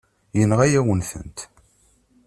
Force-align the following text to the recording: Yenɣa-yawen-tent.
Yenɣa-yawen-tent. 0.37 1.39